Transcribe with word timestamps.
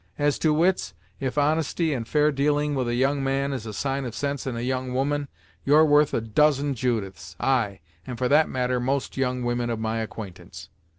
As 0.17 0.39
to 0.39 0.51
wits, 0.51 0.95
if 1.19 1.37
honesty 1.37 1.93
and 1.93 2.07
fair 2.07 2.31
dealing 2.31 2.73
with 2.73 2.87
a 2.87 2.95
young 2.95 3.23
man 3.23 3.53
is 3.53 3.67
a 3.67 3.71
sign 3.71 4.03
of 4.03 4.15
sense 4.15 4.47
in 4.47 4.57
a 4.57 4.61
young 4.61 4.95
woman, 4.95 5.27
you're 5.63 5.85
worth 5.85 6.11
a 6.15 6.21
dozen 6.21 6.73
Judiths; 6.73 7.35
ay, 7.39 7.81
and 8.07 8.17
for 8.17 8.27
that 8.27 8.49
matter, 8.49 8.79
most 8.79 9.15
young 9.15 9.43
women 9.43 9.69
of 9.69 9.77
my 9.79 9.99
acquaintance." 9.99 10.69